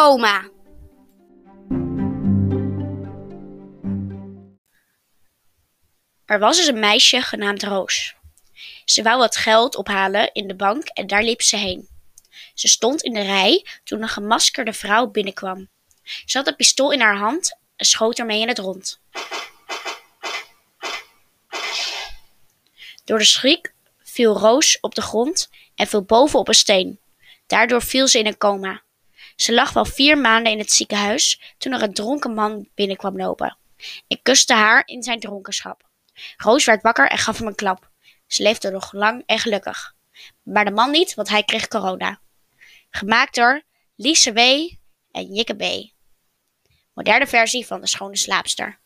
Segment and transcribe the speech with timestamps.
[0.00, 0.50] coma.
[6.24, 8.14] Er was eens een meisje genaamd Roos.
[8.84, 11.88] Ze wou wat geld ophalen in de bank en daar liep ze heen.
[12.54, 15.68] Ze stond in de rij toen een gemaskerde vrouw binnenkwam.
[16.02, 19.00] Ze had een pistool in haar hand en schoot ermee in het rond.
[23.04, 27.00] Door de schrik viel Roos op de grond en viel boven op een steen.
[27.46, 28.82] Daardoor viel ze in een coma.
[29.36, 33.56] Ze lag wel vier maanden in het ziekenhuis toen er een dronken man binnenkwam lopen.
[34.06, 35.88] Ik kuste haar in zijn dronkenschap.
[36.36, 37.90] Roos werd wakker en gaf hem een klap.
[38.26, 39.94] Ze leefde nog lang en gelukkig.
[40.42, 42.20] Maar de man niet, want hij kreeg corona.
[42.90, 43.62] Gemaakt door
[43.96, 44.38] Lise W.
[45.10, 45.92] en Jikke B.
[46.94, 48.79] Moderne versie van de schone slaapster.